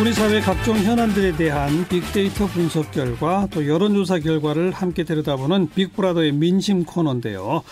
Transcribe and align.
우리 0.00 0.14
사회 0.14 0.40
각종 0.40 0.78
현안들에 0.78 1.36
대한 1.36 1.86
빅데이터 1.86 2.46
분석 2.46 2.90
결과 2.90 3.46
또 3.50 3.66
여론조사 3.68 4.20
결과를 4.20 4.70
함께 4.70 5.04
들여다보는 5.04 5.70
빅브라더의 5.74 6.32
민심 6.32 6.84
코너인데요. 6.84 7.62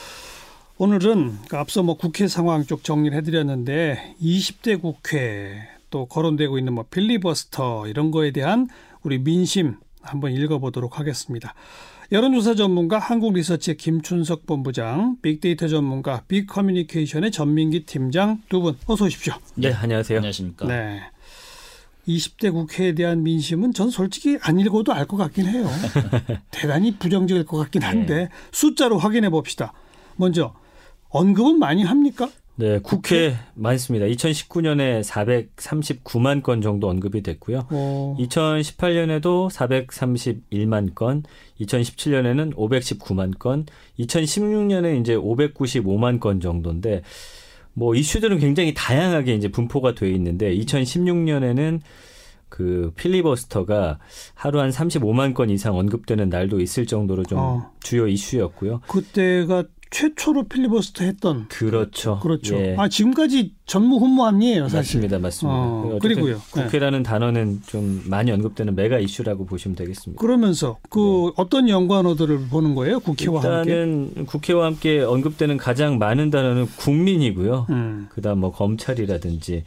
오늘은 0.77 1.38
그 1.49 1.56
앞서 1.56 1.83
뭐 1.83 1.96
국회 1.96 2.29
상황 2.29 2.67
쪽 2.67 2.85
정리를 2.85 3.17
해드렸는데 3.17 4.14
20대 4.21 4.80
국회 4.80 5.62
또 5.88 6.04
거론되고 6.06 6.59
있는 6.59 6.75
뭐 6.75 6.85
필리버스터 6.91 7.89
이런 7.89 8.11
거에 8.11 8.31
대한 8.31 8.69
우리 9.03 9.19
민심 9.19 9.77
한번 10.03 10.33
읽어보도록 10.33 10.99
하겠습니다. 10.99 11.55
여론조사 12.13 12.55
전문가 12.55 12.99
한국리서치의 12.99 13.77
김춘석 13.79 14.45
본부장, 14.47 15.17
빅데이터 15.23 15.67
전문가 15.69 16.23
빅커뮤니케이션의 16.29 17.31
전민기 17.31 17.85
팀장 17.87 18.43
두 18.51 18.61
분 18.61 18.77
어서 18.87 19.07
오십시오. 19.07 19.35
네, 19.55 19.73
안녕하세요. 19.73 20.19
안녕하십니까. 20.19 20.67
네. 20.67 21.01
20대 22.09 22.52
국회에 22.52 22.95
대한 22.95 23.22
민심은 23.22 23.72
전 23.75 23.90
솔직히 23.90 24.39
안 24.40 24.58
읽어도 24.58 24.93
알 24.93 25.07
것 25.07 25.16
같긴 25.16 25.46
해요. 25.46 25.66
대단히 26.50 26.96
부정적일 26.96 27.44
것 27.44 27.58
같긴 27.58 27.82
한데 27.82 28.14
네. 28.14 28.29
숫자로 28.53 28.99
확인해 28.99 29.30
봅시다. 29.30 29.72
먼저 30.16 30.54
언급은 31.11 31.58
많이 31.58 31.85
합니까? 31.85 32.28
네, 32.56 32.80
국회, 32.80 33.36
많습니다. 33.55 34.06
2019년에 34.06 35.05
439만 35.05 36.42
건 36.42 36.61
정도 36.61 36.89
언급이 36.89 37.22
됐고요. 37.22 37.69
어, 37.70 38.16
2018년에도 38.19 39.48
431만 39.48 40.97
건, 40.97 41.22
2017년에는 41.61 42.56
519만 42.56 43.38
건, 43.38 43.66
2016년에 44.00 45.00
이제 45.00 45.14
595만 45.14 46.19
건 46.19 46.41
정도인데 46.41 47.02
뭐 47.78 47.95
이슈들은 47.95 48.39
굉장히 48.39 48.75
다양하게 48.75 49.34
이제 49.34 49.48
분포가 49.48 49.95
돼 49.95 50.11
있는데 50.11 50.55
2016년에는 50.56 51.81
그 52.48 52.92
필리버스터가 52.97 53.98
하루 54.34 54.61
한 54.61 54.70
35만 54.70 55.34
건 55.34 55.50
이상 55.50 55.77
언급되는 55.77 56.28
날도 56.28 56.61
있을 56.61 56.86
정도로 56.86 57.25
좀 57.25 57.39
어. 57.39 57.70
주요 57.80 58.08
이슈였고요. 58.08 58.80
그때가 58.89 59.64
최초로 59.91 60.44
필리버스터 60.44 61.05
했던 61.05 61.47
그렇죠. 61.48 62.19
그렇죠. 62.20 62.56
예. 62.56 62.77
아 62.78 62.89
지금까지 62.89 63.55
전무후무함이에요, 63.67 64.64
사실. 64.64 64.77
맞습니다, 64.78 65.19
맞습니다. 65.19 65.58
어, 65.58 65.98
그리고요. 66.00 66.36
네. 66.36 66.62
국회라는 66.64 67.03
단어는 67.03 67.62
좀 67.67 68.03
많이 68.06 68.30
언급되는 68.33 68.75
메가 68.75 68.98
이슈라고 68.98 69.47
보시면 69.47 69.77
되겠습니다. 69.77 70.20
그러면서 70.20 70.78
그 70.91 71.33
어떤 71.36 71.69
연관어들을 71.69 72.48
보는 72.48 72.75
거예요? 72.75 73.00
국회와 73.00 73.42
함께. 73.42 73.70
네. 73.70 73.77
일단은 73.80 74.27
국회와 74.27 74.67
함께 74.67 75.00
언급되는 75.00 75.56
가장 75.58 75.98
많은 75.98 76.30
단어는 76.30 76.67
국민이고요. 76.67 77.67
음. 77.70 78.08
그다음 78.11 78.41
뭐 78.41 78.52
검찰이라든지 78.52 79.64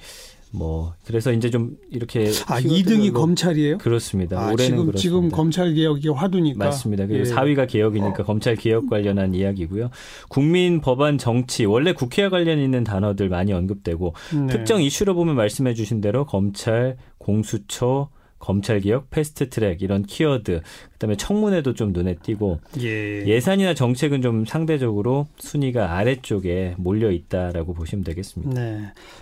뭐 0.52 0.94
그래서 1.06 1.32
이제 1.32 1.50
좀 1.50 1.78
이렇게 1.90 2.30
아, 2.48 2.60
키워드별로 2.60 3.04
2등이 3.04 3.14
검찰이에요? 3.14 3.78
그렇습니다. 3.78 4.38
아, 4.38 4.52
올해는 4.52 4.58
지금 4.58 4.86
그렇습니다. 4.86 5.00
지금 5.00 5.30
검찰 5.30 5.74
개혁이 5.74 6.10
화두니까. 6.10 6.66
맞습니다. 6.66 7.08
그리고 7.08 7.26
예. 7.26 7.34
4위가 7.34 7.68
개혁이니까 7.68 8.24
검찰 8.24 8.56
개혁 8.56 8.90
관련한 8.90 9.34
이야기고요. 9.34 9.90
국민, 10.30 10.82
법안, 10.82 11.18
정치 11.18 11.66
원래 11.66 11.94
국회와 11.94 12.30
관련 12.30 12.60
있는 12.60 12.84
단어들 12.84 13.30
많이 13.30 13.54
언급되고 13.54 14.14
네. 14.34 14.48
특정 14.48 14.82
이슈로 14.82 15.16
보면 15.16 15.36
말씀해 15.36 15.74
주신 15.74 16.02
대로 16.02 16.26
검찰, 16.26 16.98
공수처, 17.18 18.10
검찰 18.42 18.82
개혁, 18.82 19.10
패스트 19.10 19.50
트랙 19.50 19.82
이런 19.82 20.04
키워드 20.04 20.62
그다음에 20.94 21.16
청문회도 21.16 21.74
좀 21.76 21.94
눈에 21.94 22.16
띄고 22.16 22.60
예. 22.82 23.26
예산이나 23.26 23.74
정책은 23.74 24.22
좀 24.22 24.46
상대적으로 24.46 25.28
순위가 25.38 25.96
아래쪽에 25.96 26.76
몰려 26.78 27.12
있다라고 27.12 27.74
보시면 27.74 28.04
되겠습니다. 28.04 28.54
네. 28.60 28.82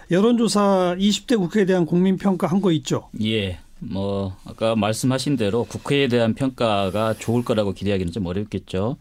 여론조사 0.09 0.95
20대 0.97 1.37
국회에 1.37 1.65
대한 1.65 1.85
국민 1.85 2.17
평가 2.17 2.47
한 2.47 2.59
거 2.59 2.71
있죠? 2.73 3.09
예. 3.23 3.59
뭐 3.81 4.35
아까 4.43 4.75
말씀하신 4.75 5.37
대로 5.37 5.63
국회에 5.63 6.09
대한 6.09 6.33
평가가 6.33 7.13
좋을 7.13 7.45
거라고 7.45 7.71
기대하기는 7.71 8.11
좀 8.11 8.25
어렵겠죠. 8.25 8.97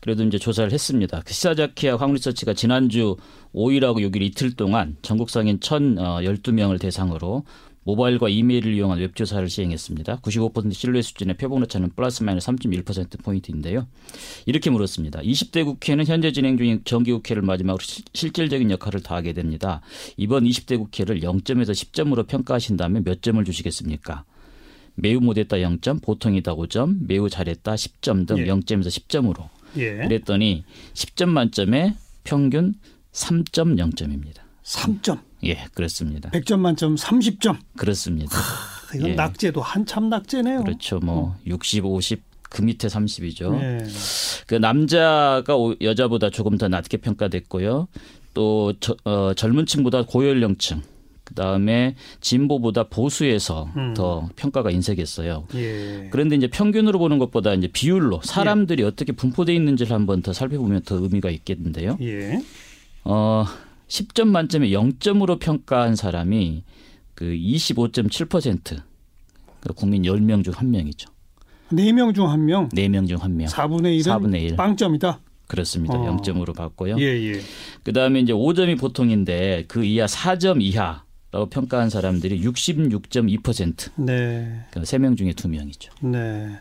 그래도 0.00 0.24
이제 0.24 0.36
조사를 0.38 0.72
했습니다. 0.72 1.22
그 1.24 1.32
시사자키와 1.32 1.96
황리서치가 1.98 2.54
지난주 2.54 3.16
5일하고 3.54 3.98
6일 4.00 4.22
이틀 4.22 4.54
동안 4.56 4.96
전국 5.02 5.30
상인 5.30 5.60
1,012명을 5.60 6.80
대상으로 6.80 7.44
모바일과 7.86 8.28
이메일을 8.28 8.74
이용한 8.74 8.98
웹조사를 8.98 9.48
시행했습니다. 9.48 10.16
95% 10.18 10.72
신뢰 10.72 11.02
수준의 11.02 11.36
표본 11.36 11.62
오차는 11.62 11.90
플러스 11.94 12.24
마이너스 12.24 12.48
3.1%포인트인데요. 12.48 13.86
이렇게 14.44 14.70
물었습니다. 14.70 15.20
20대 15.20 15.64
국회는 15.64 16.04
현재 16.06 16.32
진행 16.32 16.58
중인 16.58 16.80
정기국회를 16.84 17.42
마지막으로 17.42 17.80
시- 17.80 18.02
실질적인 18.12 18.72
역할을 18.72 19.02
다하게 19.04 19.34
됩니다. 19.34 19.82
이번 20.16 20.44
20대 20.44 20.76
국회를 20.78 21.20
0점에서 21.20 21.70
10점으로 21.70 22.26
평가하신다면 22.26 23.04
몇 23.04 23.22
점을 23.22 23.42
주시겠습니까? 23.44 24.24
매우 24.96 25.20
못했다 25.20 25.58
0점, 25.58 26.02
보통이다 26.02 26.56
5점, 26.56 27.06
매우 27.06 27.30
잘했다 27.30 27.74
10점 27.76 28.26
등 28.26 28.38
예. 28.38 28.46
0점에서 28.46 28.88
10점으로. 28.88 29.48
예. 29.76 29.94
그랬더니 29.98 30.64
10점 30.94 31.28
만점에 31.28 31.94
평균 32.24 32.74
3.0점입니다. 33.12 34.38
3점. 34.64 35.20
예, 35.44 35.64
그렇습니다. 35.74 36.30
100점 36.30 36.58
만점 36.60 36.94
30점. 36.96 37.58
그렇습니다. 37.76 38.36
이건 38.94 39.10
예. 39.10 39.14
낙제도 39.14 39.60
한참 39.60 40.08
낙제네요. 40.08 40.64
그렇죠. 40.64 40.98
뭐 41.00 41.36
60, 41.46 41.84
50, 41.86 42.22
그 42.48 42.62
밑에 42.62 42.88
30이죠. 42.88 43.60
예. 43.60 43.78
그 44.46 44.54
남자가 44.54 45.56
오- 45.56 45.74
여자보다 45.80 46.30
조금 46.30 46.56
더 46.58 46.68
낮게 46.68 46.98
평가됐고요. 46.98 47.88
또 48.34 48.72
저- 48.80 48.96
어, 49.04 49.32
젊은 49.34 49.66
층보다 49.66 50.04
고연령층, 50.06 50.82
그 51.24 51.34
다음에 51.34 51.96
진보보다 52.20 52.84
보수에서 52.84 53.68
음. 53.76 53.94
더 53.94 54.28
평가가 54.36 54.70
인색했어요. 54.70 55.48
예. 55.56 56.08
그런데 56.12 56.36
이제 56.36 56.46
평균으로 56.46 56.98
보는 56.98 57.18
것보다 57.18 57.52
이제 57.54 57.66
비율로 57.66 58.20
사람들이 58.22 58.84
어떻게 58.84 59.12
분포돼 59.12 59.54
있는지를 59.54 59.92
한번 59.92 60.22
더 60.22 60.32
살펴보면 60.32 60.82
더 60.82 60.96
의미가 60.96 61.30
있겠는데요. 61.30 61.98
예. 62.00 62.40
어, 63.04 63.44
10점 63.88 64.28
만점에 64.28 64.70
0점으로 64.70 65.38
평가한 65.38 65.96
사람이 65.96 66.64
그 67.14 67.24
25.7%. 67.24 68.82
그 69.60 69.72
국민 69.74 70.02
10명 70.02 70.44
중 70.44 70.52
1명이죠. 70.54 71.06
4명 71.72 72.14
중 72.14 72.26
1명. 72.26 72.70
4명 72.72 73.08
중 73.08 73.18
1명. 73.18 73.48
4분의 73.48 74.00
1은 74.00 74.04
4분의 74.04 74.42
1. 74.42 74.56
빵점이다. 74.56 75.20
그렇습니다. 75.48 75.94
어. 75.94 76.16
0점으로 76.16 76.54
봤고요. 76.54 76.98
예, 76.98 77.04
예. 77.04 77.40
그다음에 77.84 78.20
이제 78.20 78.32
5점이 78.32 78.78
보통인데 78.78 79.64
그 79.68 79.84
이하 79.84 80.06
4점 80.06 80.60
이하 80.60 81.04
라고 81.32 81.46
평가한 81.46 81.90
사람들이 81.90 82.40
66.2%. 82.40 83.90
네. 83.96 84.64
그 84.70 84.80
3명 84.80 85.16
중에 85.16 85.32
2명이죠. 85.32 85.90
네. 86.06 86.60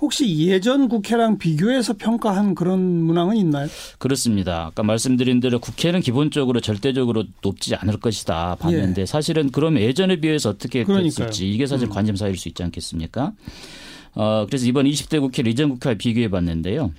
혹시 0.00 0.34
예전 0.46 0.88
국회랑 0.88 1.38
비교해서 1.38 1.92
평가한 1.92 2.54
그런 2.54 2.80
문항은 2.80 3.36
있나요? 3.36 3.68
그렇습니다. 3.98 4.66
아까 4.66 4.82
말씀드린 4.82 5.40
대로 5.40 5.58
국회는 5.58 6.00
기본적으로 6.00 6.60
절대적으로 6.60 7.24
높지 7.42 7.74
않을 7.74 8.00
것이다 8.00 8.56
봤는데 8.56 9.04
사실은 9.06 9.50
그러면 9.50 9.82
예전에 9.82 10.16
비해서 10.16 10.48
어떻게 10.50 10.80
예. 10.80 10.84
그러니까요. 10.84 11.10
됐을지 11.10 11.50
이게 11.50 11.66
사실 11.66 11.88
음. 11.88 11.90
관심사일 11.90 12.36
수 12.36 12.48
있지 12.48 12.62
않겠습니까? 12.62 13.32
어, 14.14 14.46
그래서 14.46 14.66
이번 14.66 14.86
20대 14.86 15.20
국회를 15.20 15.52
이전 15.52 15.68
국회와 15.68 15.94
비교해 15.96 16.28
봤는데요. 16.30 16.92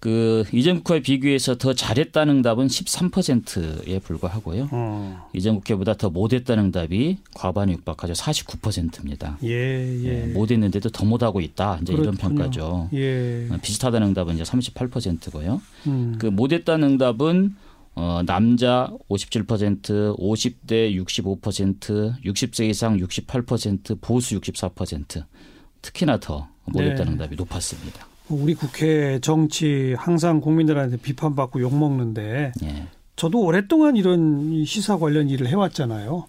그 0.00 0.44
이전 0.52 0.78
국회와 0.78 1.00
비교해서 1.00 1.56
더 1.56 1.72
잘했다는 1.72 2.42
답은 2.42 2.66
13%에 2.66 3.98
불과하고요. 4.00 4.68
어. 4.70 5.28
이전 5.32 5.56
국회보다 5.56 5.94
더 5.94 6.10
못했다는 6.10 6.70
답이 6.70 7.18
과반에 7.34 7.72
육박하죠. 7.72 8.12
49%입니다. 8.12 9.38
예, 9.44 9.48
예. 9.48 10.04
예, 10.04 10.26
못했는데도 10.32 10.90
더 10.90 11.04
못하고 11.04 11.40
있다. 11.40 11.78
이제 11.82 11.92
이런 11.92 12.14
그렇군요. 12.14 12.28
평가죠. 12.28 12.90
예. 12.94 13.48
어, 13.50 13.58
비슷하다는 13.62 14.08
응답은 14.08 14.34
이제 14.34 14.42
38%고요. 14.42 15.60
음. 15.86 16.16
그 16.18 16.26
못했다는 16.26 16.90
응답은 16.92 17.56
어, 17.94 18.20
남자 18.26 18.90
57%, 19.08 20.18
50대 20.18 20.94
65%, 20.94 22.22
60세 22.22 22.68
이상 22.68 22.98
68%, 22.98 23.98
보수 24.02 24.38
64%. 24.38 25.24
특히나 25.80 26.20
더 26.20 26.48
못했다는 26.66 27.04
네. 27.04 27.12
응답이 27.12 27.36
높았습니다. 27.36 28.06
우리 28.28 28.54
국회 28.54 29.18
정치 29.20 29.94
항상 29.98 30.40
국민들한테 30.40 30.96
비판받고 30.96 31.60
욕먹는데 31.60 32.52
예. 32.62 32.86
저도 33.14 33.40
오랫동안 33.40 33.96
이런 33.96 34.52
이 34.52 34.64
시사 34.64 34.98
관련 34.98 35.28
일을 35.28 35.46
해왔잖아요. 35.48 36.26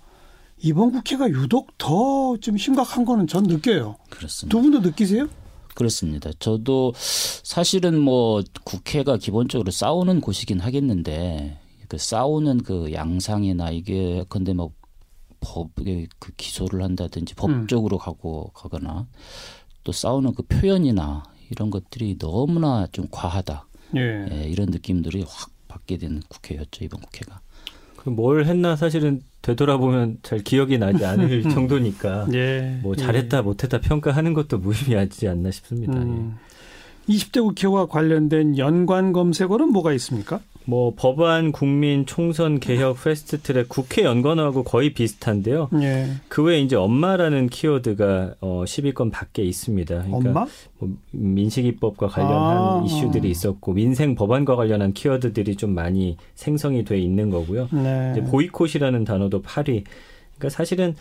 이번 0.60 0.92
국회가 0.92 1.30
유독 1.30 1.78
더 1.78 2.18
좀 2.40 2.58
심각한 2.58 3.06
거는 3.06 3.28
전 3.28 3.44
느껴요. 3.44 3.96
그렇습니다. 4.10 4.56
두 4.56 4.62
분도 4.62 4.80
느끼세요? 4.80 5.28
그렇습니다. 5.74 6.32
저도 6.40 6.94
사실은 6.96 8.00
뭐 8.00 8.42
국회가 8.64 9.18
기본적으로 9.18 9.72
싸우는 9.72 10.22
곳이긴 10.22 10.60
하겠는데 10.60 11.60
그 11.88 11.98
싸우는 11.98 12.64
그 12.64 12.92
양상이나 12.94 13.70
이게 13.72 14.24
근데 14.30 14.54
뭐 14.54 14.72
법에 15.40 16.08
그 16.20 16.32
기소를 16.36 16.84
한다든지 16.84 17.36
법적으로 17.36 17.98
가고 17.98 18.52
가거나 18.54 19.08
또 19.84 19.92
싸우는 19.92 20.34
그 20.36 20.44
표현이나 20.44 21.24
이런 21.50 21.70
것들이 21.70 22.18
너무나 22.18 22.88
좀 22.92 23.08
과하다. 23.12 23.66
예. 23.96 24.28
예, 24.32 24.44
이런 24.50 24.70
느낌들이 24.70 25.24
확 25.28 25.50
받게 25.68 25.98
되는 25.98 26.22
국회였죠 26.28 26.84
이번 26.84 27.02
국회가. 27.02 27.40
그 27.96 28.10
뭘 28.10 28.46
했나 28.46 28.76
사실은 28.76 29.22
되돌아보면 29.42 30.20
잘 30.24 30.40
기억이 30.40 30.78
나지 30.78 31.06
않을 31.06 31.44
정도니까 31.50 32.28
예. 32.34 32.80
뭐 32.82 32.96
잘했다 32.96 33.42
못했다 33.42 33.80
평가하는 33.80 34.34
것도 34.34 34.58
무의미하지 34.60 35.28
않나 35.28 35.52
싶습니다. 35.52 35.94
음. 36.00 36.38
20대 37.10 37.42
국회와 37.42 37.88
관련된 37.88 38.58
연관 38.58 39.14
검색어는 39.14 39.72
뭐가 39.72 39.94
있습니까? 39.94 40.42
뭐 40.69 40.94
법안, 40.98 41.54
국민, 41.54 42.06
총선, 42.06 42.60
개혁, 42.60 43.02
패스트트랙, 43.02 43.69
국회 43.69 44.04
연관어하고 44.04 44.64
거의 44.64 44.94
비슷한데요. 44.94 45.69
예. 45.81 46.08
그 46.28 46.44
외에 46.44 46.60
이제 46.60 46.75
엄마라는 46.75 47.48
키워드가 47.48 48.36
어 48.42 48.64
10위권 48.66 49.10
밖에 49.10 49.44
있습니다. 49.44 50.04
그러니까 50.04 50.18
엄마? 50.18 50.46
뭐 50.78 50.90
민식이법과 51.12 52.08
관련한 52.08 52.58
아. 52.58 52.84
이슈들이 52.86 53.30
있었고 53.30 53.72
민생 53.72 54.14
법안과 54.14 54.58
관련한 54.58 54.92
키워드들이 54.92 55.56
좀 55.56 55.74
많이 55.74 56.18
생성이 56.36 56.84
돼 56.84 57.00
있는 57.00 57.30
거고요. 57.30 57.69
네. 57.72 58.12
이제 58.18 58.30
보이콧이라는 58.30 59.06
단어도 59.06 59.44
8위. 59.44 59.86
그러니까 60.36 60.50
사실은 60.50 60.96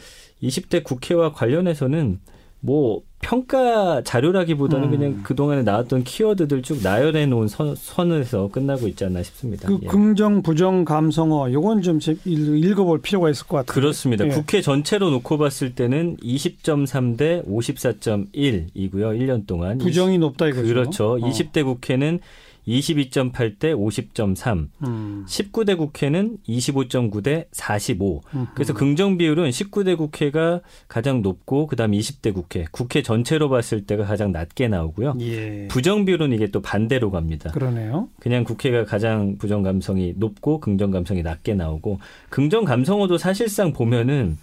20대 0.45 0.85
국회와 0.85 1.33
관련해서는 1.33 2.21
뭐 2.61 3.03
평가 3.23 4.03
자료라기보다는 4.03 4.89
음. 4.89 4.91
그냥 4.91 5.23
그동안에 5.23 5.63
나왔던 5.63 6.05
키워드들 6.05 6.63
쭉 6.63 6.81
나열해 6.83 7.27
놓은 7.27 7.49
선, 7.49 7.75
선에서 7.77 8.49
끝나고 8.49 8.87
있지 8.89 9.05
않나 9.05 9.23
싶습니다. 9.23 9.67
그 9.69 9.79
예. 9.83 9.87
긍정, 9.87 10.43
부정, 10.43 10.85
감성어 10.85 11.53
요건 11.53 11.83
좀 11.83 11.99
읽- 11.99 12.27
읽어볼 12.27 13.01
필요가 13.03 13.31
있을 13.31 13.47
것 13.47 13.59
같아요. 13.59 13.75
그렇습니다. 13.75 14.25
예. 14.27 14.29
국회 14.31 14.61
전체로 14.61 15.11
놓고 15.11 15.39
봤을 15.39 15.75
때는 15.75 16.17
20.3 16.19 17.17
대 17.17 17.43
54.1이고요. 17.49 19.19
1년 19.19 19.47
동안. 19.47 19.79
부정이 19.79 20.19
높다 20.19 20.49
이거죠. 20.49 20.67
그렇죠. 20.67 21.13
어. 21.15 21.17
20대 21.19 21.65
국회는 21.65 22.21
22.8 22.67 23.59
대 23.59 23.73
50.3, 23.73 24.69
음. 24.85 25.25
19대 25.29 25.77
국회는 25.77 26.39
25.9 26.49 27.23
대 27.23 27.47
45. 27.53 28.23
음. 28.35 28.47
그래서 28.55 28.75
긍정 28.75 29.19
비율은 29.19 29.51
19대 29.51 29.97
국회가 29.97 30.61
가장 30.89 31.23
높고 31.23 31.67
그다음 31.69 31.93
20대 31.93 32.35
국회, 32.35 32.67
국회 32.71 33.03
전체로 33.03 33.49
봤을 33.49 33.87
때가 33.87 34.05
가장 34.05 34.33
낮게 34.33 34.69
나오고요. 34.69 35.17
예. 35.21 35.69
부정 35.69 36.05
비율은 36.05 36.33
이게 36.33 36.49
또 36.49 36.61
반대로 36.61 37.11
갑니다. 37.11 37.51
그러네요. 37.53 38.09
그냥 38.19 38.43
국회가 38.45 38.85
가장 38.85 39.37
부정 39.39 39.63
감성이 39.63 40.15
높고 40.17 40.61
긍정 40.61 40.91
감성이 40.91 41.23
낮게 41.23 41.55
나오고 41.55 42.01
긍정 42.31 42.65
감성어도 42.65 43.19
사실상 43.19 43.73
보면은 43.73 44.37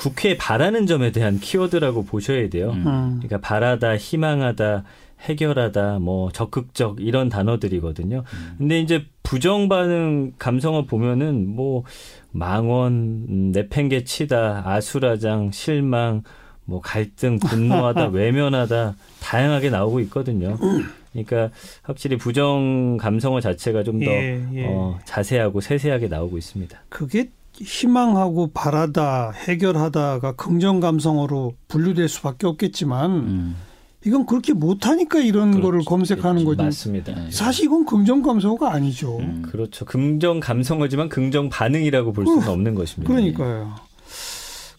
국회에 0.00 0.38
바라는 0.38 0.86
점에 0.86 1.12
대한 1.12 1.38
키워드라고 1.38 2.04
보셔야 2.04 2.48
돼요. 2.48 2.70
음. 2.70 2.86
음. 2.86 3.20
그러니까 3.20 3.38
바라다, 3.38 3.96
희망하다, 3.98 4.84
해결하다, 5.20 5.98
뭐 6.00 6.30
적극적 6.30 7.00
이런 7.00 7.28
단어들이거든요. 7.28 8.24
근데 8.58 8.80
이제 8.80 9.04
부정 9.22 9.68
반응 9.68 10.32
감성어 10.38 10.86
보면은 10.86 11.48
뭐 11.48 11.84
망언, 12.32 12.92
음, 13.28 13.52
내팽개치다, 13.52 14.62
아수라장, 14.64 15.50
실망, 15.52 16.22
뭐 16.64 16.80
갈등, 16.80 17.38
분노하다, 17.38 18.08
외면하다 18.14 18.94
다양하게 19.20 19.70
나오고 19.70 20.00
있거든요. 20.00 20.56
그러니까 21.12 21.50
확실히 21.82 22.16
부정 22.16 22.96
감성어 22.96 23.40
자체가 23.40 23.82
좀더 23.82 24.10
예, 24.10 24.46
예. 24.54 24.66
어, 24.66 24.98
자세하고 25.04 25.60
세세하게 25.60 26.08
나오고 26.08 26.38
있습니다. 26.38 26.78
그게 26.88 27.30
희망하고 27.54 28.52
바라다, 28.52 29.32
해결하다가 29.32 30.32
긍정 30.36 30.80
감성어로 30.80 31.54
분류될 31.68 32.08
수밖에 32.08 32.46
없겠지만 32.46 33.10
음. 33.10 33.56
이건 34.04 34.24
그렇게 34.24 34.54
못하니까 34.54 35.18
이런 35.20 35.50
그렇지, 35.50 35.62
거를 35.62 35.80
검색하는 35.84 36.44
거지. 36.44 36.62
맞습니다. 36.62 37.14
네. 37.14 37.30
사실 37.30 37.66
이건 37.66 37.84
긍정 37.84 38.22
감성어가 38.22 38.72
아니죠. 38.72 39.18
음. 39.18 39.42
그렇죠. 39.42 39.84
긍정 39.84 40.40
감성어지만 40.40 41.08
긍정 41.10 41.50
반응이라고 41.50 42.12
볼 42.12 42.24
수는 42.24 42.48
없는 42.48 42.74
것입니다. 42.74 43.12
그러니까요. 43.12 43.74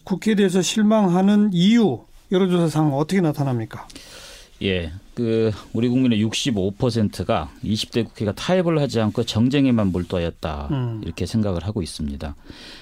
국회에 0.04 0.34
대해서 0.34 0.60
실망하는 0.60 1.50
이유 1.52 2.00
여론조사상 2.32 2.94
어떻게 2.94 3.20
나타납니까? 3.20 3.86
예. 4.62 4.92
그 5.14 5.52
우리 5.74 5.88
국민의 5.88 6.24
65%가 6.24 7.50
20대 7.62 8.04
국회가 8.06 8.32
타협을 8.32 8.80
하지 8.80 8.98
않고 9.00 9.24
정쟁에만 9.24 9.92
몰두하였다. 9.92 10.68
음. 10.70 11.00
이렇게 11.04 11.26
생각을 11.26 11.64
하고 11.64 11.82
있습니다. 11.82 12.34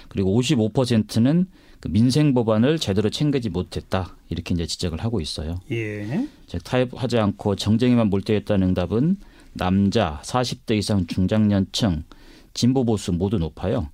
그리고 0.09 0.41
55%는 0.41 1.47
그 1.81 1.89
민생 1.89 2.35
법안을 2.35 2.79
제대로 2.79 3.09
챙기지 3.11 3.49
못했다. 3.49 4.15
이렇게 4.29 4.55
이제 4.55 4.67
지적을 4.67 5.03
하고 5.03 5.21
있어요. 5.21 5.61
예. 5.71 6.29
즉 6.47 6.63
타협하지 6.63 7.19
않고 7.19 7.57
정쟁에만 7.57 8.09
몰두했다는 8.09 8.69
응답은 8.69 9.17
남자 9.55 10.21
40대 10.25 10.77
이상 10.77 11.07
중장년층 11.07 12.05
진보 12.53 12.85
보수 12.85 13.13
모두 13.13 13.39
높아요. 13.39 13.89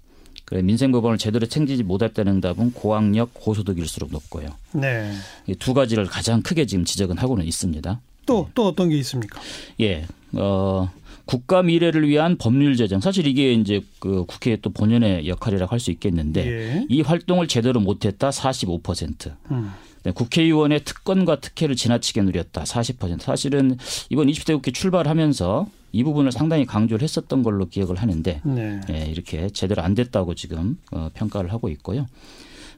그래 0.45 0.63
민생 0.63 0.93
법안을 0.93 1.19
제대로 1.19 1.47
챙기지 1.47 1.83
못했다는 1.83 2.35
응답은 2.35 2.73
고학력 2.73 3.31
고소득일수록 3.35 4.11
높고요. 4.13 4.49
네. 4.73 5.13
이두 5.47 5.75
가지를 5.75 6.07
가장 6.07 6.43
크게 6.43 6.67
지금 6.67 6.85
지적은 6.85 7.19
하고는 7.19 7.45
있습니다. 7.45 8.01
또또 8.27 8.69
어떤 8.69 8.89
게 8.89 8.97
있습니까? 8.99 9.41
예, 9.81 10.07
어, 10.33 10.91
국가 11.27 11.63
미래를 11.63 12.09
위한 12.09 12.39
법률 12.39 12.77
제정. 12.77 13.01
사실 13.01 13.27
이게 13.27 13.53
이제 13.53 13.83
그 13.99 14.25
국회의 14.27 14.59
또 14.63 14.71
본연의 14.71 15.29
역할이라고 15.29 15.71
할 15.73 15.81
수 15.81 15.91
있겠는데 15.91 16.47
예. 16.47 16.87
이 16.89 17.03
활동을 17.03 17.49
제대로 17.49 17.81
못했다 17.81 18.31
45%. 18.31 19.35
음. 19.51 19.71
네, 20.05 20.13
국회의원의 20.13 20.85
특권과 20.85 21.41
특혜를 21.41 21.75
지나치게 21.77 22.23
누렸다 22.23 22.63
40%. 22.63 23.21
사실은 23.21 23.77
이번 24.09 24.29
20대 24.29 24.55
국회 24.55 24.71
출발하면서 24.71 25.67
이 25.93 26.05
부분을 26.05 26.31
상당히 26.31 26.65
강조를 26.65 27.03
했었던 27.03 27.43
걸로 27.43 27.69
기억을 27.69 27.97
하는데 27.97 28.41
네. 28.45 28.81
예, 28.91 29.07
이렇게 29.07 29.51
제대로 29.51 29.83
안 29.83 29.95
됐다고 29.95 30.35
지금 30.35 30.79
어, 30.93 31.11
평가를 31.13 31.53
하고 31.53 31.69
있고요. 31.71 32.07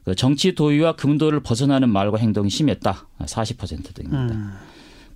그 0.05 0.15
정치 0.15 0.55
도의와 0.55 0.93
금도를 0.95 1.41
벗어나는 1.41 1.89
말과 1.89 2.17
행동이 2.17 2.49
심했다 2.49 3.07
40% 3.19 3.93
등입니다. 3.93 4.33
음. 4.33 4.51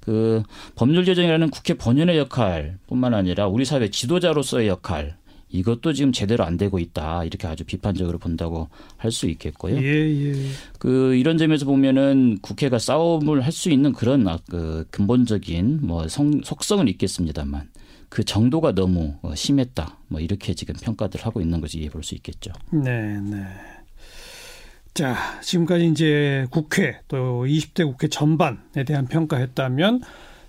그 0.05 0.44
법률 0.75 1.05
제정이라는 1.05 1.50
국회 1.50 1.75
본연의 1.75 2.17
역할뿐만 2.17 3.13
아니라 3.13 3.47
우리 3.47 3.63
사회 3.63 3.89
지도자로서의 3.89 4.67
역할 4.67 5.15
이것도 5.50 5.94
지금 5.94 6.11
제대로 6.11 6.44
안 6.44 6.57
되고 6.57 6.79
있다 6.79 7.23
이렇게 7.23 7.47
아주 7.47 7.63
비판적으로 7.63 8.17
본다고 8.17 8.69
할 8.97 9.11
수 9.11 9.27
있겠고요. 9.29 9.77
예, 9.77 9.81
예. 9.83 10.33
그 10.79 11.15
이런 11.15 11.38
점에서 11.38 11.65
보면은 11.65 12.39
국회가 12.41 12.79
싸움을 12.79 13.41
할 13.45 13.51
수 13.51 13.69
있는 13.69 13.94
그런 13.94 14.27
아, 14.27 14.39
그 14.50 14.85
근본적인 14.89 15.79
뭐 15.83 16.07
성, 16.07 16.41
속성은 16.44 16.88
있겠습니다만 16.89 17.69
그 18.09 18.23
정도가 18.23 18.73
너무 18.73 19.13
어, 19.21 19.35
심했다 19.35 19.99
뭐 20.07 20.19
이렇게 20.19 20.53
지금 20.56 20.75
평가들 20.75 21.21
하고 21.23 21.39
있는 21.39 21.61
것이 21.61 21.88
볼수 21.91 22.15
있겠죠. 22.15 22.51
네, 22.71 23.19
네. 23.21 23.45
자, 24.94 25.16
지금까지 25.42 25.88
이제 25.88 26.45
국회 26.51 27.00
또 27.07 27.45
20대 27.45 27.85
국회 27.85 28.07
전반에 28.07 28.83
대한 28.85 29.07
평가했다면 29.07 30.02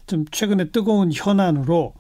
좀 0.07 0.27
최근에 0.31 0.71
뜨거운 0.71 1.11
현안으로 1.13 1.95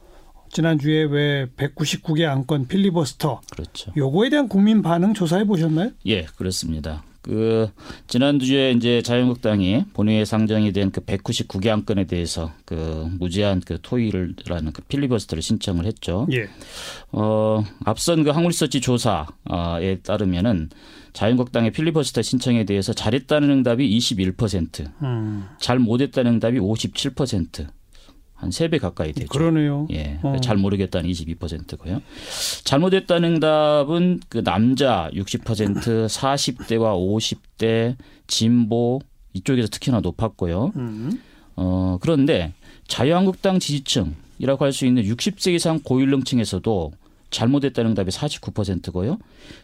지난주에 0.52 1.04
왜 1.04 1.46
199개 1.56 2.24
안건 2.28 2.68
필리버스터 2.68 3.40
그렇죠. 3.50 3.92
요거에 3.96 4.28
대한 4.28 4.48
국민 4.48 4.82
반응 4.82 5.14
조사해 5.14 5.44
보셨나요? 5.46 5.90
예, 6.06 6.24
그렇습니다. 6.36 7.02
그 7.22 7.70
지난주에 8.06 8.72
이제 8.72 9.00
자유한국당이 9.00 9.84
본회의에 9.94 10.26
상정이 10.26 10.72
된 10.72 10.90
그 10.92 11.00
199개 11.00 11.68
안건에 11.68 12.04
대해서 12.04 12.52
그 12.66 13.08
무제한 13.18 13.62
그 13.64 13.78
토의를라는 13.80 14.72
그 14.74 14.82
필리버스터를 14.82 15.42
신청을 15.42 15.86
했죠. 15.86 16.28
예. 16.32 16.50
어, 17.10 17.64
앞선 17.86 18.22
그 18.22 18.30
한국리서치 18.30 18.82
조사에 18.82 20.00
따르면은 20.04 20.68
자유한국당의 21.14 21.70
필리버스터 21.70 22.20
신청에 22.22 22.64
대해서 22.64 22.92
잘했다는 22.92 23.48
응답이 23.50 23.88
21%, 23.98 24.90
음. 25.02 25.46
잘 25.58 25.78
못했다는 25.78 26.34
응답이 26.34 26.58
57%. 26.58 27.66
한세배 28.34 28.78
가까이 28.78 29.12
되죠. 29.12 29.28
그러네요. 29.28 29.86
예, 29.92 30.18
어. 30.22 30.36
잘 30.42 30.56
모르겠다는 30.56 31.08
22%고요. 31.08 32.02
잘못했다는 32.64 33.34
응답은 33.36 34.20
그 34.28 34.42
남자 34.42 35.08
60%, 35.14 36.06
40대와 36.08 36.98
50대, 36.98 37.96
진보 38.26 39.00
이쪽에서 39.32 39.68
특히나 39.68 40.00
높았고요. 40.00 40.72
음. 40.76 41.22
어, 41.56 41.96
그런데 42.00 42.52
자유한국당 42.88 43.60
지지층이라고 43.60 44.64
할 44.64 44.72
수 44.72 44.84
있는 44.84 45.04
60세 45.04 45.54
이상 45.54 45.78
고연령층에서도 45.82 46.92
잘못했다는 47.34 47.90
응답이 47.90 48.10
49%고요. 48.10 49.18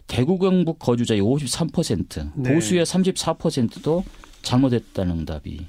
대구 0.06 0.38
경북 0.38 0.78
거주자의 0.78 1.20
53%, 1.20 2.32
네. 2.34 2.54
보수의 2.54 2.84
34%도 2.84 4.04
잘못했다는 4.42 5.20
응답이 5.20 5.66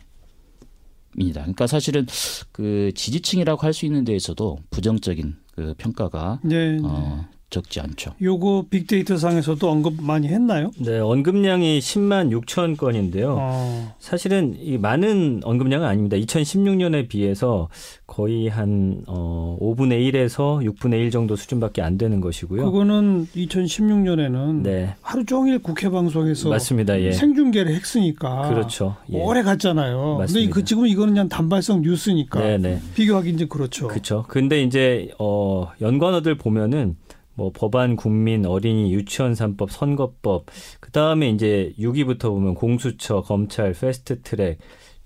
입니다. 1.18 1.42
그러니까 1.42 1.68
사실은 1.68 2.06
그 2.52 2.92
지지층이라고 2.96 3.62
할 3.62 3.74
수 3.74 3.86
있는 3.86 4.04
데에서도 4.04 4.60
부정적인 4.70 5.36
그 5.56 5.74
평가가 5.78 6.40
네. 6.44 6.80
어, 6.84 7.28
적지 7.52 7.82
않죠. 7.82 8.16
요거 8.22 8.66
빅데이터 8.70 9.18
상에서도 9.18 9.70
언급 9.70 10.02
많이 10.02 10.28
했나요? 10.30 10.72
네, 10.80 10.98
언급량이 10.98 11.80
10만 11.80 12.32
6천 12.32 12.78
건인데요. 12.78 13.36
어. 13.38 13.96
사실은 14.00 14.56
이 14.58 14.78
많은 14.78 15.42
언급량은 15.44 15.86
아닙니다. 15.86 16.16
2016년에 16.18 17.10
비해서 17.10 17.68
거의 18.08 18.48
한 18.48 19.04
어, 19.08 19.58
5분의 19.62 20.12
1에서 20.12 20.66
6분의 20.66 20.94
1 20.94 21.12
정도 21.12 21.36
수준밖에 21.36 21.82
안 21.82 21.98
되는 21.98 22.22
것이고요. 22.22 22.64
그거는 22.64 23.28
2016년에는 23.36 24.62
네, 24.64 24.96
하루 25.02 25.26
종일 25.26 25.60
국회 25.60 25.90
방송에서 25.90 26.50
맞습니다. 26.50 27.00
예. 27.02 27.12
생중계를 27.12 27.76
했으니까 27.76 28.50
그렇죠. 28.50 28.96
예. 29.12 29.22
오래 29.22 29.44
갔잖아요. 29.44 29.98
근데 29.98 30.20
맞습니다. 30.20 30.54
그 30.54 30.64
지금 30.64 30.88
이거는 30.88 31.14
그냥 31.14 31.28
단발성 31.28 31.82
뉴스니까 31.82 32.40
네, 32.40 32.58
네. 32.58 32.82
비교하기 32.96 33.30
이제 33.30 33.46
그렇죠. 33.46 33.90
그렇죠. 33.90 34.24
근데 34.30 34.64
이제 34.64 35.10
어 35.20 35.70
연관어들 35.82 36.36
보면은 36.36 36.96
뭐 37.34 37.52
법안, 37.54 37.96
국민, 37.96 38.46
어린이, 38.46 38.94
유치원 38.94 39.34
3법, 39.34 39.70
선거법, 39.70 40.46
그 40.80 40.92
다음에 40.92 41.30
이제 41.30 41.74
6위부터 41.80 42.24
보면 42.30 42.56
공수처, 42.56 43.22
검찰, 43.22 43.74
패스트 43.74 44.22
트랙 44.22 44.60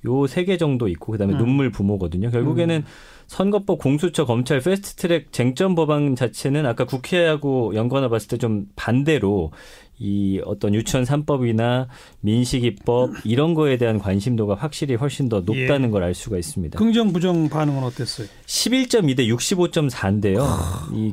요 0.06 0.26
세 0.28 0.46
개 0.46 0.58
정도 0.58 0.88
있고 0.88 1.14
그다음에 1.14 1.34
음. 1.34 1.38
눈물 1.40 1.72
부모거든요. 1.72 2.30
결국에는 2.30 2.84
선거법, 3.26 3.80
공수처, 3.80 4.26
검찰, 4.26 4.60
패스트 4.60 4.94
트랙 4.96 5.32
쟁점 5.32 5.74
법안 5.74 6.16
자체는 6.16 6.66
아까 6.68 6.86
국회하고 6.86 7.74
연관어 7.74 8.10
봤을 8.10 8.28
때 8.28 8.38
좀 8.38 8.68
반대로 8.76 9.52
이 9.98 10.42
어떤 10.46 10.76
유치원 10.76 11.06
3법이나 11.06 11.88
민식이법 12.22 13.12
이런 13.24 13.54
거에 13.56 13.78
대한 13.78 13.98
관심도가 13.98 14.54
확실히 14.56 14.94
훨씬 14.96 15.28
더 15.30 15.40
높다는 15.40 15.88
예. 15.88 15.92
걸알 15.92 16.14
수가 16.14 16.38
있습니다. 16.38 16.78
긍정 16.78 17.12
부정 17.14 17.50
반응은 17.50 17.82
어땠어요? 17.84 18.28
11.2 18.46 19.16
대 19.18 19.26
65.4인데요. 19.26 20.46
이 20.94 21.12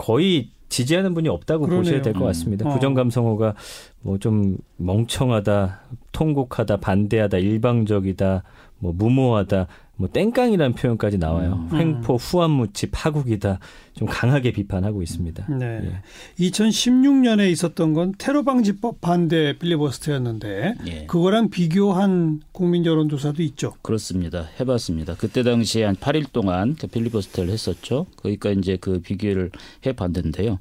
거의 0.00 0.48
지지하는 0.70 1.12
분이 1.14 1.28
없다고 1.28 1.64
그러네요. 1.66 1.82
보셔야 1.82 2.00
될것 2.02 2.22
음. 2.22 2.26
같습니다. 2.26 2.68
어. 2.68 2.72
부정 2.72 2.94
감성어가 2.94 3.54
뭐 4.02 4.16
좀 4.18 4.56
멍청하다, 4.76 5.80
통곡하다, 6.12 6.78
반대하다, 6.78 7.36
일방적이다, 7.38 8.42
뭐 8.78 8.92
무모하다, 8.94 9.66
뭐 10.00 10.08
땡깡이라는 10.08 10.72
표현까지 10.76 11.18
나와요. 11.18 11.68
음. 11.72 11.78
횡포, 11.78 12.14
후한무치, 12.16 12.86
파국이다. 12.86 13.58
좀 13.92 14.08
강하게 14.08 14.50
비판하고 14.50 15.02
있습니다. 15.02 15.46
네. 15.58 15.80
예. 15.84 16.46
2016년에 16.46 17.50
있었던 17.50 17.92
건 17.92 18.14
테러 18.16 18.42
방지법 18.42 19.02
반대 19.02 19.58
필리버스터였는데 19.58 20.74
예. 20.86 21.04
그거랑 21.06 21.50
비교한 21.50 22.40
국민 22.50 22.86
여론 22.86 23.10
조사도 23.10 23.42
있죠. 23.42 23.74
그렇습니다. 23.82 24.48
해 24.58 24.64
봤습니다. 24.64 25.14
그때 25.16 25.42
당시에 25.42 25.84
한 25.84 25.96
8일 25.96 26.32
동안 26.32 26.76
그 26.80 26.86
필리버스터를 26.86 27.52
했었죠. 27.52 28.06
그러니까 28.16 28.52
이제 28.52 28.78
그 28.80 29.00
비교를 29.00 29.50
해 29.84 29.92
봤는데요. 29.92 30.60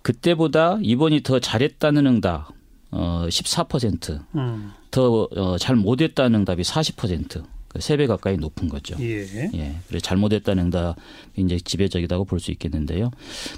그때보다 0.00 0.78
이번이 0.80 1.22
더 1.22 1.38
잘했다는 1.38 2.06
응답 2.06 2.48
어, 2.92 3.26
14%, 3.28 4.20
음. 4.36 4.72
더 4.90 5.28
어, 5.36 5.58
잘 5.58 5.76
못했다는 5.76 6.40
응답이 6.40 6.62
40%, 6.62 7.44
세 7.78 7.96
배 7.96 8.06
가까이 8.06 8.36
높은 8.36 8.68
거죠. 8.68 8.96
예. 9.00 9.50
예, 9.54 9.76
그래 9.88 10.00
잘못했다는 10.00 10.64
응답이 10.64 10.96
이제 11.36 11.58
지배적이라고 11.58 12.24
볼 12.24 12.40
수 12.40 12.50
있겠는데요. 12.50 13.10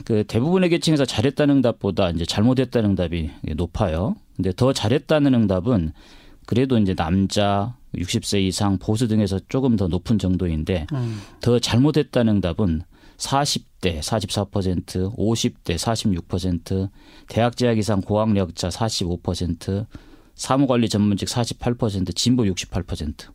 그 0.04 0.24
대부분의 0.24 0.68
계층에서 0.70 1.04
잘했다는 1.04 1.56
응답보다 1.56 2.10
이제 2.10 2.24
잘못했다는 2.26 2.90
응답이 2.90 3.30
높아요. 3.56 4.16
근데 4.36 4.52
더 4.54 4.72
잘했다는 4.72 5.32
응답은 5.34 5.92
그래도 6.46 6.76
이제 6.78 6.94
남자 6.94 7.76
60세 7.94 8.42
이상 8.42 8.78
보수 8.78 9.06
등에서 9.08 9.38
조금 9.48 9.76
더 9.76 9.86
높은 9.88 10.18
정도인데 10.18 10.86
음. 10.92 11.20
더 11.40 11.58
잘못했다는 11.58 12.36
응답은 12.36 12.82
40대 13.18 14.00
44%, 14.00 15.16
50대 15.16 15.76
46%, 15.76 16.88
대학 17.28 17.56
재학 17.56 17.78
이상 17.78 18.00
고학력자 18.00 18.68
45%, 18.68 19.86
사무관리 20.34 20.88
전문직 20.88 21.28
48%, 21.28 22.16
진보 22.16 22.42
68% 22.44 23.31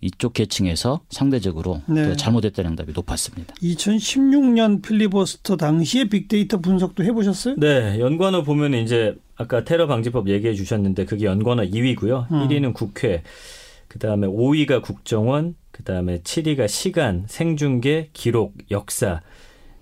이쪽 0.00 0.32
계층에서 0.32 1.00
상대적으로 1.10 1.82
네. 1.86 2.04
더 2.04 2.16
잘못했다는 2.16 2.72
응답이 2.72 2.92
높았습니다. 2.94 3.54
2016년 3.54 4.82
필리버스터 4.82 5.56
당시에 5.56 6.04
빅데이터 6.04 6.58
분석도 6.58 7.04
해보셨어요? 7.04 7.56
네, 7.58 8.00
연관어 8.00 8.42
보면 8.42 8.74
이제 8.74 9.14
아까 9.36 9.64
테러 9.64 9.86
방지법 9.86 10.28
얘기해 10.28 10.54
주셨는데 10.54 11.04
그게 11.04 11.26
연관어 11.26 11.64
2위고요. 11.64 12.30
음. 12.32 12.48
1위는 12.48 12.72
국회, 12.72 13.22
그 13.88 13.98
다음에 13.98 14.26
5위가 14.26 14.82
국정원, 14.82 15.54
그 15.70 15.82
다음에 15.82 16.20
7위가 16.20 16.68
시간, 16.68 17.24
생중계, 17.26 18.10
기록, 18.12 18.54
역사. 18.70 19.20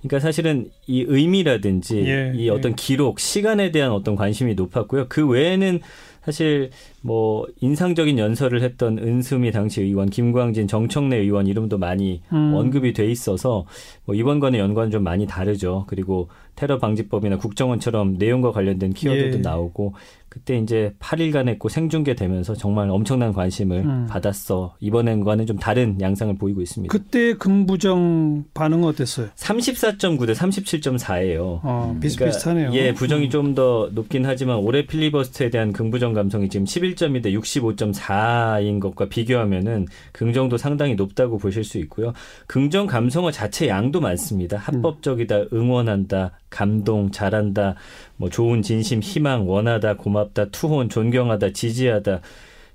그러니까 0.01 0.21
사실은 0.21 0.71
이 0.87 1.05
의미라든지 1.07 2.05
예, 2.07 2.33
이 2.35 2.47
예. 2.47 2.51
어떤 2.51 2.75
기록, 2.77 3.19
시간에 3.19 3.73
대한 3.73 3.91
어떤 3.91 4.15
관심이 4.15 4.55
높았고요. 4.55 5.07
그 5.09 5.27
외에는 5.27 5.81
사실 6.25 6.71
뭐 7.01 7.47
인상적인 7.61 8.19
연설을 8.19 8.63
했던 8.63 8.99
은수미 8.99 9.53
당시 9.53 9.83
의원, 9.83 10.11
김광진, 10.11 10.69
정청래 10.69 11.17
의원 11.17 11.47
이름도 11.47 11.79
많이 11.79 12.23
음. 12.33 12.55
언급이 12.55 12.93
돼 12.93 13.11
있어서 13.11 13.67
뭐 14.05 14.15
이번과는 14.15 14.59
연관은 14.59 14.91
좀 14.91 15.05
많이 15.05 15.27
다르죠. 15.27 15.85
그리고 15.89 16.29
테러 16.55 16.79
방지법이나 16.79 17.39
국정원처럼 17.39 18.15
내용과 18.19 18.53
관련된 18.53 18.93
키워드도 18.93 19.39
예. 19.39 19.41
나오고 19.41 19.95
그때 20.39 20.59
이제 20.59 20.95
8일간 21.01 21.49
했고 21.49 21.69
생중계 21.69 22.15
되면서 22.15 22.55
정말 22.55 22.89
엄청난 22.91 23.33
관심을 23.33 23.85
음. 23.85 24.07
받았어. 24.09 24.77
이번엔과는 24.81 25.47
좀 25.47 25.59
다른 25.59 26.01
양상을 26.01 26.37
보이고 26.39 26.63
있습니다. 26.63 26.91
그때 26.91 27.35
긍부정 27.35 28.45
반응은 28.55 28.89
어땠어요? 28.89 29.29
34.9 29.35 30.27
대 30.27 30.33
37.4예요. 30.33 31.61
어, 31.63 31.97
비슷비슷하네요. 32.01 32.73
예, 32.73 32.95
부정이 32.95 33.27
음. 33.27 33.31
좀더 33.31 33.91
높긴 33.93 34.25
하지만 34.25 34.59
올해 34.59 34.87
필리버스터에 34.87 35.51
대한 35.51 35.73
긍부정 35.73 36.13
감성이 36.13 36.49
지금 36.49 36.65
11.2 36.65 37.23
대 37.23 37.33
65.4인 37.33 38.81
것과 38.81 39.09
비교하면은 39.09 39.87
긍정도 40.13 40.57
상당히 40.57 40.95
높다고 40.95 41.39
보실 41.39 41.65
수 41.65 41.79
있고요. 41.79 42.13
긍정 42.47 42.87
감성어 42.87 43.33
자체 43.33 43.69
양도 43.69 44.01
많습니다. 44.01 44.57
합법적이다, 44.57 45.47
응원한다, 45.53 46.33
감동, 46.51 47.11
잘한다, 47.11 47.75
뭐 48.17 48.31
좋은 48.31 48.63
진심, 48.63 49.01
희망, 49.01 49.49
원하다, 49.49 49.97
고맙다, 49.97 50.47
투혼, 50.47 50.89
존경하다, 50.89 51.53
지지하다. 51.53 52.21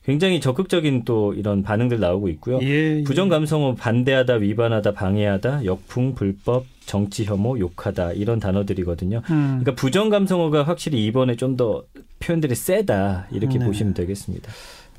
굉장히 0.06 0.42
적극적인 0.42 1.06
또 1.06 1.34
이런 1.34 1.64
반응들 1.64 2.00
나오고 2.00 2.28
있고요. 2.30 2.60
예, 2.62 3.00
예. 3.00 3.04
부정 3.04 3.30
감성어 3.30 3.76
반대하다, 3.76 4.36
위반하다, 4.36 4.92
방해하다, 4.94 5.64
역풍, 5.66 6.14
불법, 6.14 6.66
정치 6.86 7.24
혐오, 7.24 7.58
욕하다 7.58 8.12
이런 8.12 8.40
단어들이거든요. 8.40 9.22
음. 9.30 9.60
그러니까 9.62 9.76
부정 9.76 10.10
감성어가 10.10 10.64
확실히 10.64 11.06
이번에 11.06 11.36
좀 11.38 11.56
더 11.56 11.84
표현들이 12.24 12.56
세다 12.56 13.28
이렇게 13.32 13.60
네. 13.60 13.66
보시면 13.66 13.94
되겠습니다. 13.94 14.52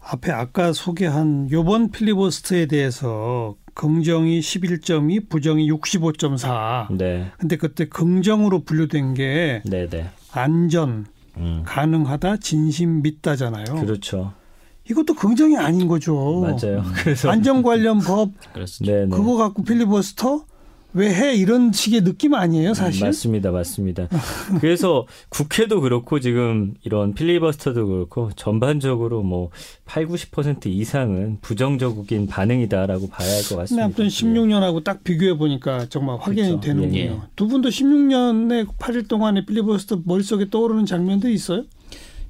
앞에 0.06 0.32
아까 0.32 0.72
소개한 0.72 1.48
요번 1.50 1.90
필리버스터에 1.90 2.66
대해서 2.66 3.56
긍정이 3.74 4.40
11.2, 4.40 5.28
부정이 5.28 5.70
65.4. 5.70 6.96
네, 6.96 7.30
근데 7.38 7.56
그때 7.56 7.88
긍정으로 7.88 8.64
분류된 8.64 9.14
게 9.14 9.62
네, 9.64 9.88
네. 9.88 10.10
안전, 10.32 11.06
음, 11.36 11.62
가능하다, 11.64 12.36
진심 12.36 13.02
믿다잖아요. 13.02 13.64
그렇죠. 13.80 14.32
이것도 14.88 15.14
긍정이 15.14 15.56
아닌 15.56 15.88
거죠. 15.88 16.40
맞아요. 16.40 16.84
그래서 17.02 17.30
안전 17.30 17.62
관련 17.62 17.98
법. 18.00 18.32
네, 18.54 19.06
네. 19.06 19.08
그거 19.08 19.36
갖고 19.36 19.64
필리버스터 19.64 20.44
왜 20.96 21.12
해? 21.12 21.34
이런 21.34 21.72
식의 21.72 22.02
느낌 22.04 22.34
아니에요, 22.34 22.72
사실? 22.72 23.02
음, 23.02 23.08
맞습니다, 23.08 23.50
맞습니다. 23.50 24.08
그래서 24.60 25.06
국회도 25.28 25.80
그렇고 25.80 26.20
지금 26.20 26.74
이런 26.84 27.14
필리버스터도 27.14 27.86
그렇고 27.86 28.30
전반적으로 28.36 29.22
뭐 29.24 29.50
8, 29.86 30.06
90% 30.06 30.66
이상은 30.66 31.38
부정적인 31.42 32.28
반응이다라고 32.28 33.08
봐야 33.08 33.28
할 33.28 33.42
것 33.44 33.56
같습니다. 33.56 33.84
아무튼 33.86 34.06
16년하고 34.06 34.84
딱 34.84 35.02
비교해 35.04 35.36
보니까 35.36 35.86
정말 35.88 36.16
확인이 36.20 36.48
그렇죠. 36.48 36.60
되는군요. 36.60 36.96
예, 36.98 37.04
예. 37.06 37.20
두 37.36 37.48
분도 37.48 37.68
16년에 37.68 38.68
8일 38.78 39.08
동안에 39.08 39.44
필리버스터 39.46 40.02
머릿속에 40.04 40.48
떠오르는 40.50 40.86
장면도 40.86 41.28
있어요? 41.28 41.64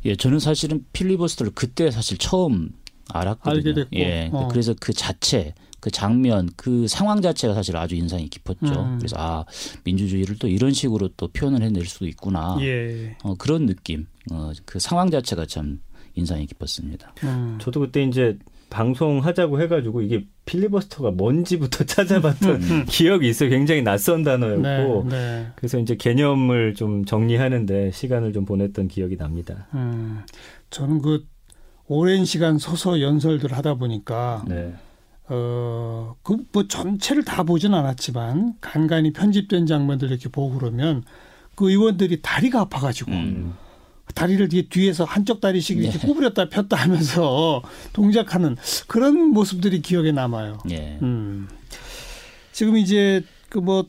예, 0.07 0.17
저는 0.17 0.39
사실은 0.39 0.85
필리버스터를 0.93 1.53
그때 1.55 1.91
사실 1.91 2.17
처음 2.19 2.71
알았거든요. 3.11 3.55
알게 3.55 3.75
됐고. 3.75 3.97
예, 3.97 4.31
어. 4.33 4.49
그래서 4.51 4.75
그 4.81 4.93
자체, 4.95 5.53
그 5.85 5.91
장면, 5.91 6.49
그 6.57 6.89
상황 6.89 7.21
자체가 7.21 7.53
사실 7.53 7.77
아주 7.77 7.95
인상이 7.95 8.31
깊었죠. 8.31 8.73
음. 8.73 8.97
그래서 8.97 9.17
아 9.19 9.45
민주주의를 9.85 10.39
또 10.39 10.49
이런 10.49 10.73
식으로 10.73 11.11
또 11.19 11.29
표현을 11.29 11.61
해낼 11.61 11.85
수도 11.85 12.07
있구나. 12.07 12.57
예. 12.63 13.19
어, 13.23 13.35
그런 13.35 13.67
느낌, 13.67 14.07
어, 14.33 14.53
그 14.65 14.79
상황 14.79 15.11
자체가 15.11 15.45
참 15.45 15.83
인상이 16.15 16.47
깊었습니다. 16.47 17.13
음. 17.25 17.59
저도 17.61 17.81
그때 17.81 18.03
이제 18.03 18.39
방송하자고 18.71 19.61
해가지고 19.61 20.01
이게 20.01 20.25
필리버스터가 20.47 21.11
뭔지부터 21.11 21.85
찾아봤던 21.85 22.87
기억이 22.87 23.29
있어요. 23.29 23.51
굉장히 23.51 23.83
낯선 23.83 24.23
단어였고 24.23 25.09
네, 25.11 25.17
네. 25.17 25.47
그래서 25.55 25.79
이제 25.79 25.97
개념을 25.97 26.73
좀 26.73 27.05
정리하는데 27.05 27.91
시간을 27.91 28.33
좀 28.33 28.47
보냈던 28.47 28.89
기억이 28.89 29.19
납니다. 29.19 29.69
음, 29.75 30.23
저는 30.71 31.03
그 31.03 31.27
오랜 31.89 32.25
시간 32.25 32.57
서서 32.57 33.03
연설들 33.03 33.53
하다 33.53 33.75
보니까 33.75 34.47
네. 34.49 34.73
어, 35.29 36.15
그 36.23 36.37
뭐 36.53 36.69
전체를 36.69 37.25
다 37.25 37.43
보진 37.43 37.75
않았지만 37.75 38.55
간간히 38.61 39.13
편집된 39.13 39.67
장면들 39.67 40.11
이렇게 40.11 40.29
보고 40.29 40.59
그러면 40.59 41.03
그 41.55 41.71
의원들이 41.71 42.21
다리가 42.23 42.61
아파가지고 42.61 43.11
음. 43.13 43.55
다리를 44.15 44.47
뒤에 44.49 44.63
뒤에서 44.69 45.05
한쪽 45.05 45.41
다리씩 45.41 45.79
이렇게 45.79 45.99
구부렸다 45.99 46.49
폈다 46.51 46.77
하면서 46.77 47.63
동작하는 47.95 48.57
그런 48.87 49.31
모습들이 49.31 49.81
기억에 49.81 50.13
남아요. 50.13 50.59
예. 50.71 50.99
음. 51.03 51.49
지금 52.53 52.77
이제 52.77 53.23
그 53.49 53.59
뭐 53.61 53.87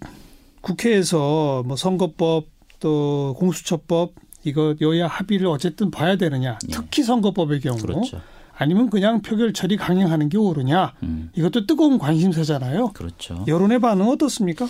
국회에서 0.61 1.63
뭐 1.65 1.75
선거법 1.75 2.47
또 2.79 3.35
공수처법 3.37 4.13
이거 4.43 4.75
여야 4.81 5.07
합의를 5.07 5.47
어쨌든 5.47 5.91
봐야 5.91 6.15
되느냐. 6.17 6.57
예. 6.69 6.71
특히 6.71 7.03
선거법의 7.03 7.59
경우 7.59 7.77
그렇죠. 7.77 8.21
아니면 8.57 8.89
그냥 8.89 9.21
표결 9.21 9.53
처리 9.53 9.77
강행하는 9.77 10.29
게 10.29 10.37
옳으냐. 10.37 10.93
음. 11.03 11.29
이것도 11.35 11.65
뜨거운 11.65 11.97
관심사잖아요. 11.97 12.91
그렇죠. 12.93 13.43
여론의 13.47 13.79
반응 13.79 14.07
어떻습니까? 14.09 14.67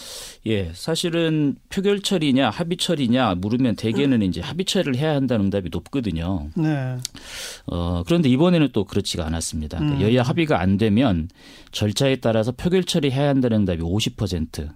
예, 0.48 0.72
사실은 0.74 1.56
표결 1.70 2.01
처리냐 2.01 2.50
합의 2.50 2.77
처리냐 2.77 3.36
물으면 3.36 3.75
대개는 3.75 4.22
이제 4.24 4.42
합의 4.42 4.65
처리를 4.65 4.96
해야 4.96 5.13
한다는 5.13 5.46
응답이 5.46 5.70
높거든요. 5.72 6.50
네. 6.56 6.98
어, 7.68 8.04
그런데 8.06 8.30
이번에는 8.30 8.70
또 8.74 8.86
그렇지가 8.86 9.25
않았습니다. 9.25 9.77
그러니까 9.77 10.00
음. 10.00 10.08
여야 10.08 10.24
합의가 10.24 10.60
안 10.60 10.77
되면 10.77 11.30
절차에 11.72 12.18
따라서 12.18 12.51
표결 12.51 12.84
처리해야 12.84 13.30
한다는 13.30 13.60
응답이 13.60 13.82
50%. 13.82 14.70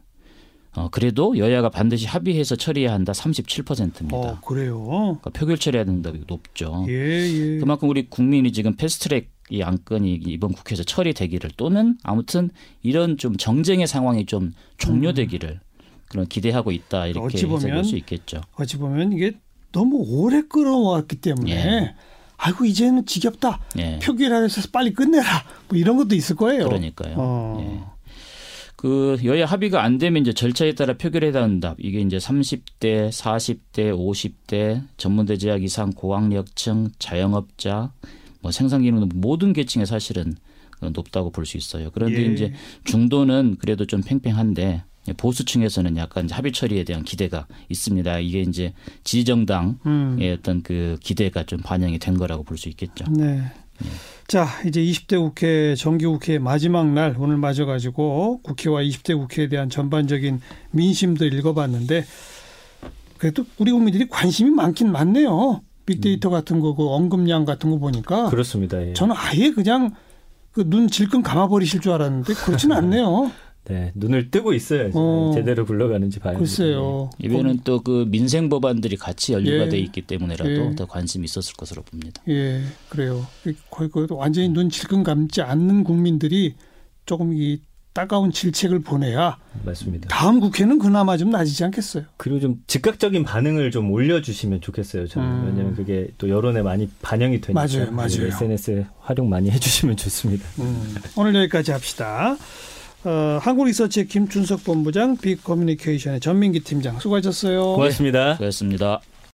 어, 0.76 0.88
그래도 0.90 1.38
여야가 1.38 1.70
반드시 1.70 2.06
합의해서 2.06 2.56
처리해야 2.56 2.94
한다 2.94 3.12
37%입니다. 3.12 4.18
어, 4.18 4.40
그래요. 4.42 4.84
그러니까 4.84 5.30
표결 5.32 5.58
처리하는 5.58 5.96
응답이 5.96 6.22
높죠. 6.28 6.86
예, 6.88 6.94
예. 6.94 7.58
그만큼 7.60 7.90
우리 7.90 8.08
국민이 8.08 8.52
지금 8.52 8.76
패스트트랙 8.76 9.32
이 9.52 9.64
안건이 9.64 10.14
이번 10.28 10.52
국회에서 10.52 10.84
처리되기를 10.84 11.52
또는 11.58 11.98
아무튼 12.04 12.52
이런 12.84 13.18
좀 13.18 13.36
정쟁의 13.36 13.88
상황이 13.88 14.28
좀 14.28 14.52
종료되기를 14.78 15.60
그런 16.08 16.28
기대하고 16.28 16.72
있다 16.72 17.08
이렇게 17.08 17.24
음. 17.24 17.26
어찌 17.26 17.46
보면 17.46 17.62
해석할 17.62 17.84
수 17.84 17.98
있겠죠. 17.98 18.42
어찌 18.56 18.78
보면 18.78 19.14
이게 19.14 19.34
너무 19.72 20.04
오래 20.08 20.44
끌어왔기 20.44 21.16
때문에 21.18 21.52
예. 21.52 21.96
아이고 22.38 22.66
이제는 22.66 23.06
지겹다. 23.06 23.60
예. 23.80 24.00
표결하려서 24.00 24.70
빨리 24.72 24.94
끝내라. 24.94 25.26
뭐 25.68 25.78
이런 25.78 25.98
것도 25.98 26.16
있을 26.16 26.36
거예요. 26.36 26.66
그러니까요. 26.66 27.16
어. 27.18 27.58
예. 27.60 27.99
그 28.80 29.18
여야 29.26 29.46
합의가 29.46 29.84
안 29.84 29.98
되면 29.98 30.22
이제 30.22 30.32
절차에 30.32 30.74
따라 30.74 30.94
표결해야 30.94 31.34
한다. 31.34 31.76
이게 31.80 32.00
이제 32.00 32.16
30대, 32.16 33.10
40대, 33.10 33.94
50대 33.94 34.84
전문대 34.96 35.36
재학 35.36 35.62
이상 35.64 35.90
고학력층, 35.92 36.88
자영업자, 36.98 37.92
뭐 38.40 38.52
생산 38.52 38.82
기능 38.84 39.10
모든 39.16 39.52
계층에 39.52 39.84
사실은 39.84 40.34
높다고 40.80 41.30
볼 41.30 41.46
수 41.46 41.58
있어요. 41.58 41.90
그런데 41.94 42.22
예. 42.26 42.32
이제 42.32 42.54
중도는 42.86 43.58
그래도 43.60 43.84
좀 43.84 44.02
팽팽한데 44.02 44.84
보수층에서는 45.18 45.98
약간 45.98 46.30
합의 46.30 46.54
처리에 46.54 46.86
대한 46.86 47.04
기대가 47.04 47.48
있습니다. 47.68 48.20
이게 48.20 48.40
이제 48.44 48.74
지지정당의 49.04 49.76
음. 49.88 50.36
어떤 50.40 50.64
그 50.64 50.96
기대가 51.02 51.44
좀 51.44 51.60
반영이 51.60 52.00
된 52.00 52.18
거라고 52.18 52.44
볼 52.44 52.58
수 52.58 52.70
있겠죠. 52.70 53.04
네. 53.12 53.44
자, 54.28 54.48
이제 54.66 54.82
20대 54.82 55.18
국회 55.20 55.74
정기국회 55.76 56.38
마지막 56.40 56.88
날 56.92 57.16
오늘 57.18 57.38
맞아 57.38 57.66
가지고 57.66 58.40
국회와 58.44 58.82
20대 58.84 59.18
국회에 59.18 59.50
대한 59.50 59.70
전반적인 59.70 60.42
민심도 60.72 61.26
읽어봤는데 61.26 62.06
그래도 63.18 63.46
우리 63.58 63.72
국민들이 63.72 64.08
관심이 64.08 64.52
많긴 64.52 64.92
많네요. 64.92 65.62
빅데이터 65.86 66.30
같은 66.30 66.60
거고 66.60 66.94
언급량 66.96 67.46
같은 67.46 67.72
거 67.72 67.78
보니까 67.80 68.30
그렇습니다. 68.30 68.80
예. 68.88 68.94
저는 68.94 69.16
아예 69.18 69.50
그냥 69.52 69.96
그 70.52 70.64
눈 70.64 70.88
질끈 70.90 71.24
감아버리실 71.24 71.80
줄 71.80 71.94
알았는데 71.94 72.34
그렇지는 72.34 72.76
않네요. 72.76 73.32
네, 73.66 73.92
눈을 73.94 74.32
뜨고 74.32 74.54
있어요. 74.54 74.90
어. 74.94 75.32
제대로 75.36 75.66
굴러가는지 75.66 76.20
봐야 76.20 76.38
글쎄요. 76.38 77.10
이번에는 77.20 77.60
또 77.64 77.80
그 77.82 78.06
민생 78.10 78.50
법안들이 78.50 78.98
같이 78.98 79.34
연루가 79.34 79.66
예. 79.66 79.70
돼 79.70 79.80
있기 79.80 80.02
때문에라도 80.02 80.50
예. 80.72 80.76
더 80.76 80.86
관심이 80.86 81.26
있었을 81.26 81.54
것으로 81.56 81.82
봅니다. 81.84 82.22
예, 82.28 82.62
그래요. 82.90 83.26
거의 83.70 83.90
그 83.90 84.08
완전히 84.10 84.50
눈 84.50 84.70
질끈 84.70 85.04
감지 85.04 85.42
않는 85.42 85.84
국민들이 85.84 86.56
조금 87.06 87.34
이 87.34 87.60
따가운 87.94 88.32
질책을 88.32 88.80
보내야 88.80 89.38
맞습니다. 89.66 90.08
다음 90.10 90.40
국회는 90.40 90.78
그나마 90.80 91.18
좀 91.18 91.32
나아지지 91.32 91.64
않겠어요. 91.66 92.04
그리고 92.18 92.40
좀 92.40 92.62
즉각적인 92.68 93.24
반응을 93.24 93.72
좀 93.72 93.92
올려주시면 93.92 94.62
좋겠어요. 94.62 95.08
저는 95.08 95.28
음. 95.28 95.46
왜냐하면 95.48 95.76
그게 95.76 96.08
또 96.18 96.30
여론에 96.30 96.62
많이 96.62 96.90
반영이 97.02 97.42
되니까 97.42 97.66
맞아요, 97.66 97.92
맞아요. 97.92 98.28
SNS 98.28 98.86
활용 99.00 99.30
많이 99.30 99.50
해주시면 99.52 99.98
좋습니다. 99.98 100.46
음, 100.60 100.96
오늘 101.16 101.34
여기까지 101.36 101.72
합시다. 101.72 102.38
어, 103.06 103.40
한국리서치의 103.42 104.08
김준석 104.08 104.64
본부장, 104.64 105.18
빅커뮤니케이션의 105.18 106.20
전민기 106.20 106.60
팀장 106.62 107.00
수고하셨어요. 107.00 107.76
고맙습니다. 107.76 108.34
수고하셨습니다. 108.34 109.02